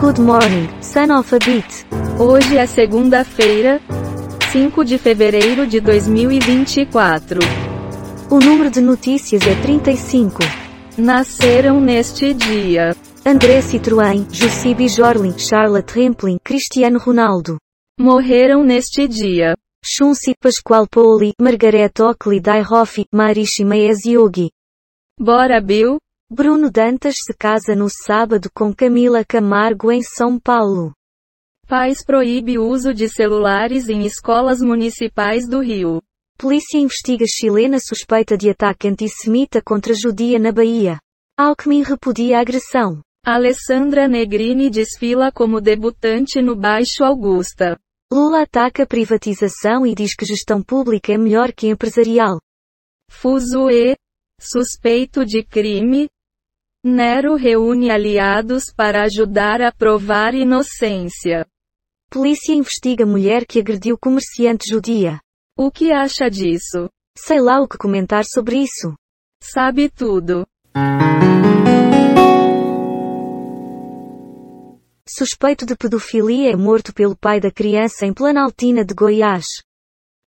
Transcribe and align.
Good 0.00 0.20
morning, 0.20 0.68
son 0.80 1.10
of 1.10 1.34
a 1.34 1.38
beat. 1.40 1.84
Hoje 2.20 2.56
é 2.56 2.66
segunda-feira, 2.66 3.80
5 4.52 4.84
de 4.84 4.96
fevereiro 4.96 5.66
de 5.66 5.80
2024. 5.80 7.40
O 8.30 8.38
número 8.38 8.70
de 8.70 8.80
notícias 8.80 9.42
é 9.44 9.54
35. 9.60 10.38
Nasceram 10.96 11.80
neste 11.80 12.32
dia 12.32 12.94
André 13.26 13.60
Citroën, 13.60 14.24
Jussibi 14.30 14.88
Jorlin, 14.88 15.36
Charlotte 15.36 15.92
Rampling, 15.98 16.38
Cristiano 16.44 17.00
Ronaldo. 17.00 17.56
morreram 17.98 18.62
neste 18.62 19.08
dia 19.08 19.56
Chunsi 19.84 20.32
Pascoal 20.40 20.86
Poli, 20.88 21.32
Margaret 21.40 22.00
Oakley 22.00 22.40
Daihoff, 22.40 23.04
Marishi 23.12 23.64
Maes 23.64 24.04
Yogi. 24.04 24.50
Bora 25.18 25.60
Bill, 25.60 25.98
Bruno 26.30 26.70
Dantas 26.70 27.16
se 27.24 27.32
casa 27.32 27.74
no 27.74 27.88
sábado 27.88 28.50
com 28.54 28.70
Camila 28.74 29.24
Camargo 29.24 29.90
em 29.90 30.02
São 30.02 30.38
Paulo. 30.38 30.92
Pais 31.66 32.04
proíbe 32.04 32.58
uso 32.58 32.92
de 32.92 33.08
celulares 33.08 33.88
em 33.88 34.04
escolas 34.04 34.60
municipais 34.60 35.48
do 35.48 35.60
Rio. 35.60 36.02
Polícia 36.36 36.76
investiga 36.76 37.24
chilena 37.26 37.78
suspeita 37.80 38.36
de 38.36 38.50
ataque 38.50 38.86
antissemita 38.86 39.62
contra 39.62 39.94
judia 39.94 40.38
na 40.38 40.52
Bahia. 40.52 41.00
Alckmin 41.38 41.82
repudia 41.82 42.36
a 42.36 42.40
agressão. 42.42 43.00
Alessandra 43.24 44.06
Negrini 44.06 44.68
desfila 44.68 45.32
como 45.32 45.62
debutante 45.62 46.42
no 46.42 46.54
Baixo 46.54 47.04
Augusta. 47.04 47.78
Lula 48.12 48.42
ataca 48.42 48.86
privatização 48.86 49.86
e 49.86 49.94
diz 49.94 50.14
que 50.14 50.26
gestão 50.26 50.62
pública 50.62 51.10
é 51.10 51.16
melhor 51.16 51.52
que 51.52 51.68
empresarial. 51.68 52.38
Fuzue, 53.10 53.96
suspeito 54.38 55.24
de 55.24 55.42
crime. 55.42 56.06
Nero 56.84 57.34
reúne 57.34 57.90
aliados 57.90 58.72
para 58.72 59.02
ajudar 59.02 59.60
a 59.60 59.72
provar 59.72 60.32
inocência. 60.32 61.44
Polícia 62.08 62.54
investiga 62.54 63.04
mulher 63.04 63.44
que 63.44 63.58
agrediu 63.58 63.98
comerciante 63.98 64.70
judia. 64.70 65.20
O 65.56 65.72
que 65.72 65.90
acha 65.90 66.30
disso? 66.30 66.88
Sei 67.16 67.40
lá 67.40 67.60
o 67.60 67.66
que 67.66 67.76
comentar 67.76 68.24
sobre 68.24 68.58
isso. 68.58 68.94
Sabe 69.42 69.90
tudo. 69.90 70.46
Suspeito 75.04 75.66
de 75.66 75.74
pedofilia 75.74 76.52
é 76.52 76.56
morto 76.56 76.94
pelo 76.94 77.16
pai 77.16 77.40
da 77.40 77.50
criança 77.50 78.06
em 78.06 78.14
Planaltina 78.14 78.84
de 78.84 78.94
Goiás. 78.94 79.46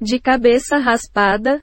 De 0.00 0.18
cabeça 0.18 0.78
raspada? 0.78 1.60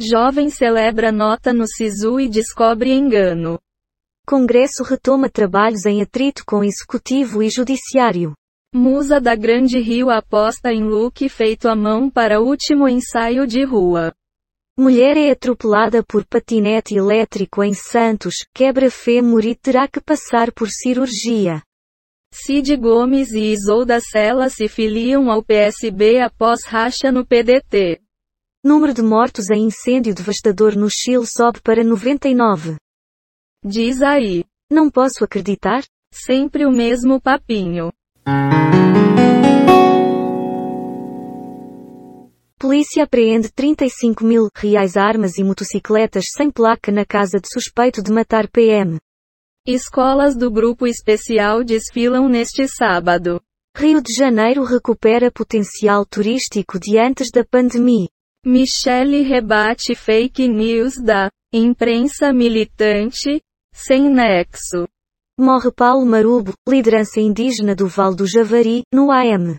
Jovem 0.00 0.50
celebra 0.50 1.12
nota 1.12 1.52
no 1.52 1.64
SISU 1.64 2.18
e 2.18 2.28
descobre 2.28 2.92
engano. 2.92 3.60
Congresso 4.28 4.82
retoma 4.82 5.30
trabalhos 5.30 5.86
em 5.86 6.02
atrito 6.02 6.42
com 6.44 6.64
executivo 6.64 7.44
e 7.44 7.48
judiciário. 7.48 8.34
Musa 8.74 9.20
da 9.20 9.36
Grande 9.36 9.78
Rio 9.78 10.10
aposta 10.10 10.72
em 10.72 10.82
look 10.82 11.28
feito 11.28 11.68
à 11.68 11.76
mão 11.76 12.10
para 12.10 12.40
último 12.40 12.88
ensaio 12.88 13.46
de 13.46 13.62
rua. 13.62 14.12
Mulher 14.76 15.16
é 15.16 15.30
atropelada 15.30 16.02
por 16.02 16.26
patinete 16.26 16.96
elétrico 16.96 17.62
em 17.62 17.72
Santos, 17.72 18.44
quebra 18.52 18.90
fêmur 18.90 19.44
e 19.44 19.54
terá 19.54 19.86
que 19.86 20.00
passar 20.00 20.50
por 20.50 20.68
cirurgia. 20.70 21.62
Cid 22.34 22.76
Gomes 22.76 23.30
e 23.30 23.52
Isolda 23.52 24.00
Sela 24.00 24.48
se 24.48 24.66
filiam 24.66 25.30
ao 25.30 25.40
PSB 25.40 26.18
após 26.20 26.64
racha 26.64 27.12
no 27.12 27.24
PDT. 27.24 28.00
Número 28.64 28.92
de 28.92 29.02
mortos 29.02 29.50
em 29.50 29.66
incêndio 29.66 30.12
devastador 30.12 30.76
no 30.76 30.90
Chile 30.90 31.24
sobe 31.24 31.60
para 31.62 31.84
99. 31.84 32.76
Diz 33.68 34.00
aí. 34.00 34.44
Não 34.70 34.88
posso 34.88 35.24
acreditar? 35.24 35.82
Sempre 36.14 36.64
o 36.64 36.70
mesmo 36.70 37.20
papinho. 37.20 37.92
Polícia 42.60 43.02
apreende 43.02 43.50
35 43.52 44.24
mil 44.24 44.48
reais 44.54 44.96
armas 44.96 45.36
e 45.36 45.42
motocicletas 45.42 46.26
sem 46.36 46.48
placa 46.48 46.92
na 46.92 47.04
casa 47.04 47.40
de 47.40 47.48
suspeito 47.52 48.00
de 48.00 48.12
matar 48.12 48.48
PM. 48.48 48.98
Escolas 49.66 50.36
do 50.36 50.48
Grupo 50.48 50.86
Especial 50.86 51.64
desfilam 51.64 52.28
neste 52.28 52.68
sábado. 52.68 53.42
Rio 53.76 54.00
de 54.00 54.14
Janeiro 54.14 54.62
recupera 54.62 55.28
potencial 55.28 56.06
turístico 56.06 56.78
de 56.78 56.98
antes 57.00 57.32
da 57.32 57.44
pandemia. 57.44 58.06
Michele 58.44 59.22
rebate 59.22 59.96
fake 59.96 60.46
news 60.46 61.02
da 61.02 61.28
imprensa 61.52 62.32
militante, 62.32 63.42
sem 63.76 64.08
nexo. 64.08 64.88
Morre 65.38 65.70
Paulo 65.70 66.06
Marubo, 66.06 66.54
liderança 66.66 67.20
indígena 67.20 67.74
do 67.74 67.86
Val 67.86 68.14
do 68.14 68.26
Javari, 68.26 68.82
no 68.90 69.12
AM. 69.12 69.58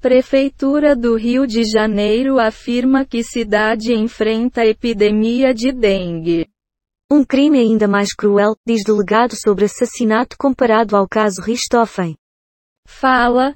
Prefeitura 0.00 0.96
do 0.96 1.14
Rio 1.14 1.46
de 1.46 1.62
Janeiro 1.62 2.40
afirma 2.40 3.04
que 3.04 3.22
cidade 3.22 3.94
enfrenta 3.94 4.66
epidemia 4.66 5.54
de 5.54 5.72
dengue. 5.72 6.48
Um 7.10 7.24
crime 7.24 7.60
ainda 7.60 7.86
mais 7.86 8.12
cruel, 8.12 8.56
diz 8.66 8.82
delegado 8.82 9.34
sobre 9.36 9.66
assassinato 9.66 10.36
comparado 10.36 10.96
ao 10.96 11.08
caso 11.08 11.40
Richthofen. 11.40 12.16
Fala, 12.84 13.54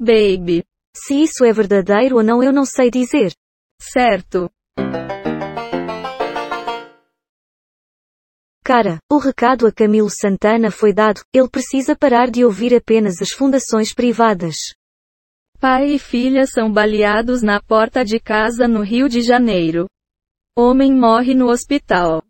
baby. 0.00 0.64
Se 0.96 1.22
isso 1.22 1.44
é 1.44 1.52
verdadeiro 1.52 2.16
ou 2.16 2.22
não 2.22 2.42
eu 2.42 2.52
não 2.52 2.64
sei 2.64 2.90
dizer. 2.90 3.32
Certo. 3.80 4.50
Cara, 8.68 8.98
o 9.10 9.16
recado 9.16 9.66
a 9.66 9.72
Camilo 9.72 10.10
Santana 10.10 10.70
foi 10.70 10.92
dado, 10.92 11.22
ele 11.32 11.48
precisa 11.48 11.96
parar 11.96 12.30
de 12.30 12.44
ouvir 12.44 12.74
apenas 12.74 13.14
as 13.22 13.30
fundações 13.30 13.94
privadas. 13.94 14.56
Pai 15.58 15.86
e 15.94 15.98
filha 15.98 16.44
são 16.44 16.70
baleados 16.70 17.40
na 17.40 17.62
porta 17.62 18.04
de 18.04 18.20
casa 18.20 18.68
no 18.68 18.82
Rio 18.82 19.08
de 19.08 19.22
Janeiro. 19.22 19.86
Homem 20.54 20.94
morre 20.94 21.32
no 21.32 21.48
hospital. 21.48 22.22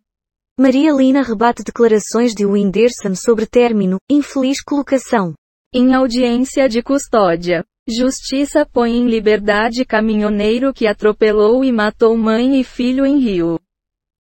Maria 0.56 0.92
Lina 0.92 1.22
rebate 1.22 1.64
declarações 1.64 2.32
de 2.34 2.46
Whindersson 2.46 3.16
sobre 3.16 3.44
término, 3.44 3.98
infeliz 4.08 4.62
colocação. 4.62 5.34
Em 5.74 5.92
audiência 5.92 6.68
de 6.68 6.84
custódia. 6.84 7.64
Justiça 7.88 8.64
põe 8.64 8.92
em 8.92 9.08
liberdade 9.08 9.84
caminhoneiro 9.84 10.72
que 10.72 10.86
atropelou 10.86 11.64
e 11.64 11.72
matou 11.72 12.16
mãe 12.16 12.60
e 12.60 12.62
filho 12.62 13.04
em 13.04 13.18
Rio. 13.18 13.58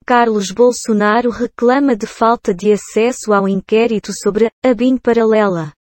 Carlos 0.05 0.51
Bolsonaro 0.51 1.31
reclama 1.31 1.95
de 1.95 2.05
falta 2.05 2.53
de 2.53 2.71
acesso 2.71 3.33
ao 3.33 3.49
inquérito 3.49 4.11
sobre 4.13 4.51
a 4.63 4.73
BIM 4.73 4.97
paralela. 4.97 5.73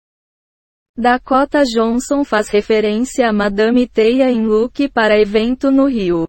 Dakota 0.96 1.62
Johnson 1.62 2.24
faz 2.24 2.48
referência 2.48 3.28
a 3.28 3.32
Madame 3.34 3.86
Teia 3.86 4.30
em 4.30 4.46
look 4.46 4.88
para 4.88 5.20
evento 5.20 5.70
no 5.70 5.86
Rio. 5.86 6.26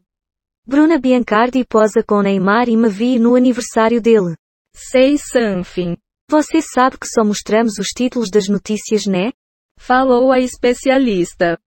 Bruna 0.67 0.99
Biancardi 0.99 1.63
posa 1.63 2.03
com 2.05 2.21
Neymar 2.21 2.67
e 2.67 2.75
Mavi 2.75 3.17
no 3.17 3.33
aniversário 3.33 4.01
dele. 4.01 4.35
Say 4.75 5.17
something. 5.17 5.95
Você 6.29 6.61
sabe 6.61 6.97
que 6.97 7.07
só 7.07 7.23
mostramos 7.23 7.77
os 7.77 7.89
títulos 7.89 8.29
das 8.29 8.49
notícias, 8.49 9.05
né? 9.05 9.31
Falou 9.79 10.33
a 10.33 10.39
especialista. 10.39 11.57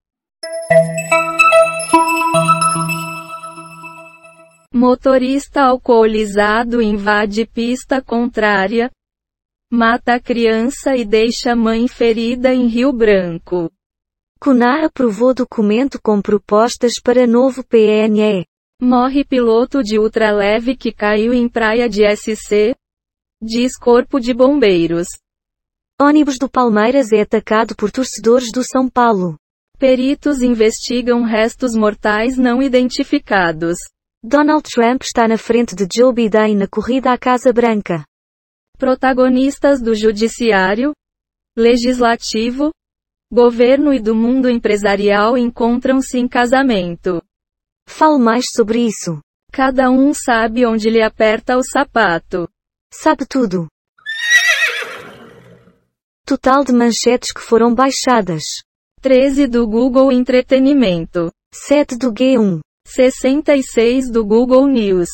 Motorista 4.80 5.62
alcoolizado 5.62 6.80
invade 6.80 7.44
pista 7.44 8.00
contrária, 8.00 8.88
mata 9.68 10.20
criança 10.20 10.96
e 10.96 11.04
deixa 11.04 11.56
mãe 11.56 11.88
ferida 11.88 12.54
em 12.54 12.68
Rio 12.68 12.92
Branco. 12.92 13.72
CUNA 14.38 14.86
aprovou 14.86 15.34
documento 15.34 15.98
com 16.00 16.22
propostas 16.22 17.00
para 17.02 17.26
novo 17.26 17.64
PNE. 17.64 18.46
Morre 18.80 19.24
piloto 19.24 19.82
de 19.82 19.98
ultraleve 19.98 20.76
que 20.76 20.92
caiu 20.92 21.34
em 21.34 21.48
praia 21.48 21.88
de 21.88 22.04
SC, 22.14 22.76
diz 23.42 23.76
Corpo 23.76 24.20
de 24.20 24.32
Bombeiros. 24.32 25.08
Ônibus 26.00 26.38
do 26.38 26.48
Palmeiras 26.48 27.10
é 27.10 27.22
atacado 27.22 27.74
por 27.74 27.90
torcedores 27.90 28.52
do 28.52 28.62
São 28.62 28.88
Paulo. 28.88 29.36
Peritos 29.76 30.40
investigam 30.40 31.24
restos 31.24 31.74
mortais 31.74 32.38
não 32.38 32.62
identificados. 32.62 33.76
Donald 34.22 34.68
Trump 34.68 35.02
está 35.02 35.28
na 35.28 35.38
frente 35.38 35.76
de 35.76 35.86
Joe 35.90 36.12
Biden 36.12 36.56
na 36.56 36.66
corrida 36.66 37.12
à 37.12 37.18
Casa 37.18 37.52
Branca. 37.52 38.04
Protagonistas 38.76 39.80
do 39.80 39.94
Judiciário, 39.94 40.92
Legislativo, 41.56 42.72
Governo 43.30 43.92
e 43.92 44.00
do 44.00 44.16
mundo 44.16 44.48
empresarial 44.48 45.38
encontram-se 45.38 46.18
em 46.18 46.26
casamento. 46.26 47.22
Fale 47.86 48.18
mais 48.18 48.46
sobre 48.50 48.80
isso. 48.80 49.20
Cada 49.52 49.88
um 49.88 50.12
sabe 50.12 50.66
onde 50.66 50.90
lhe 50.90 51.02
aperta 51.02 51.56
o 51.56 51.62
sapato. 51.62 52.48
Sabe 52.92 53.24
tudo. 53.24 53.68
Total 56.26 56.64
de 56.64 56.72
manchetes 56.72 57.32
que 57.32 57.40
foram 57.40 57.72
baixadas. 57.72 58.64
13 59.00 59.46
do 59.46 59.64
Google 59.68 60.10
Entretenimento. 60.10 61.30
7 61.54 61.96
do 61.96 62.12
G1. 62.12 62.60
66 62.90 64.10
do 64.10 64.24
Google 64.24 64.66
News. 64.66 65.10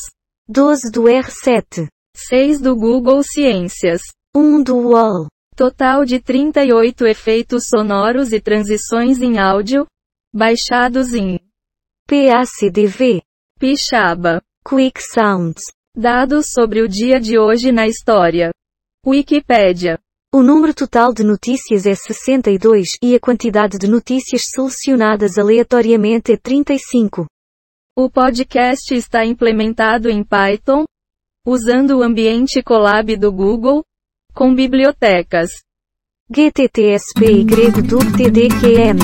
12 0.47 0.89
do 0.89 1.03
R7. 1.03 1.89
6 2.15 2.61
do 2.61 2.73
Google 2.73 3.21
Ciências. 3.21 4.01
1 4.33 4.63
do 4.63 4.77
UOL. 4.77 5.27
Total 5.57 6.05
de 6.05 6.21
38 6.21 7.05
efeitos 7.05 7.67
sonoros 7.67 8.31
e 8.31 8.39
transições 8.39 9.21
em 9.21 9.37
áudio, 9.39 9.85
baixados 10.33 11.13
em 11.13 11.37
PACDV, 12.07 13.21
Pixaba. 13.59 14.41
Quick 14.65 15.01
Sounds. 15.03 15.61
Dados 15.93 16.47
sobre 16.53 16.81
o 16.81 16.87
dia 16.87 17.19
de 17.19 17.37
hoje 17.37 17.73
na 17.73 17.87
história. 17.87 18.51
Wikipédia. 19.05 19.99
O 20.33 20.41
número 20.41 20.73
total 20.73 21.13
de 21.13 21.25
notícias 21.25 21.85
é 21.85 21.93
62 21.93 22.97
e 23.03 23.15
a 23.15 23.19
quantidade 23.19 23.77
de 23.77 23.87
notícias 23.87 24.43
selecionadas 24.49 25.37
aleatoriamente 25.37 26.31
é 26.31 26.37
35. 26.37 27.25
O 27.97 28.09
podcast 28.09 28.93
está 28.93 29.25
implementado 29.25 30.09
em 30.09 30.21
Python, 30.21 30.83
usando 31.47 31.99
o 31.99 32.03
ambiente 32.03 32.61
Colab 32.61 33.15
do 33.15 33.31
Google, 33.31 33.85
com 34.33 34.53
bibliotecas 34.53 35.49
GTTSPY 36.29 37.71
do 37.87 37.99
TDQM. 37.99 38.99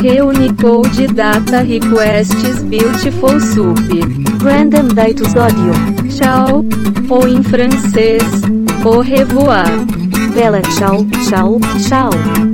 Reunicode 0.00 1.08
Data 1.08 1.62
Requests 1.62 2.62
Beautiful 2.62 3.40
Soup. 3.40 3.80
Random 4.44 4.94
Datus 4.94 5.34
Audio. 5.34 5.72
Tchau, 6.16 6.64
ou 7.10 7.26
em 7.26 7.42
francês, 7.42 8.22
au 8.84 9.00
revoir. 9.00 9.66
Bella 10.36 10.62
tchau, 10.62 11.04
tchau, 11.26 11.58
tchau. 11.88 12.50